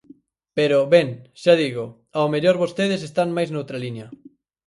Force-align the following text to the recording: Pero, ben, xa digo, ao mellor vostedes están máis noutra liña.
Pero, 0.57 0.77
ben, 0.93 1.07
xa 1.41 1.53
digo, 1.63 1.85
ao 2.17 2.27
mellor 2.33 2.55
vostedes 2.63 3.01
están 3.09 3.29
máis 3.37 3.49
noutra 3.51 3.81
liña. 3.83 4.07